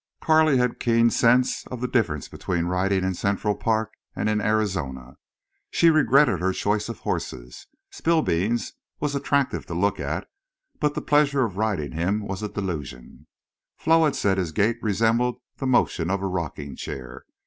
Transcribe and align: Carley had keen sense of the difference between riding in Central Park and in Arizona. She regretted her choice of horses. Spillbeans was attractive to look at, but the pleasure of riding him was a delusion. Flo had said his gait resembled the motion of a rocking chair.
Carley 0.19 0.57
had 0.57 0.79
keen 0.79 1.11
sense 1.11 1.63
of 1.67 1.79
the 1.79 1.87
difference 1.87 2.27
between 2.27 2.65
riding 2.65 3.03
in 3.03 3.13
Central 3.13 3.53
Park 3.55 3.93
and 4.15 4.29
in 4.29 4.41
Arizona. 4.41 5.17
She 5.69 5.91
regretted 5.91 6.39
her 6.39 6.53
choice 6.53 6.89
of 6.89 6.97
horses. 7.01 7.67
Spillbeans 7.91 8.73
was 8.99 9.13
attractive 9.13 9.67
to 9.67 9.75
look 9.75 9.99
at, 9.99 10.27
but 10.79 10.95
the 10.95 11.03
pleasure 11.03 11.45
of 11.45 11.57
riding 11.57 11.91
him 11.91 12.25
was 12.25 12.41
a 12.41 12.49
delusion. 12.49 13.27
Flo 13.77 14.05
had 14.05 14.15
said 14.15 14.39
his 14.39 14.51
gait 14.51 14.77
resembled 14.81 15.39
the 15.57 15.67
motion 15.67 16.09
of 16.09 16.23
a 16.23 16.27
rocking 16.27 16.75
chair. 16.75 17.23